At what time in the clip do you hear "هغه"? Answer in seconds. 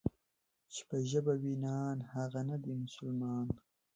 2.13-2.41